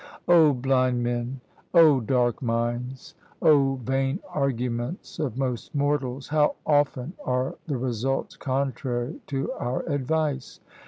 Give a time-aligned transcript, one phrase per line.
[0.27, 1.41] "Oh blind men!
[1.75, 3.13] Oh dark minds!
[3.39, 10.59] Oh vain arguments of most mortals, how often are the results contrary to our advice!